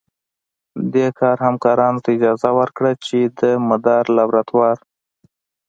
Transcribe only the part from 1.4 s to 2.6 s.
همکارانو ته اجازه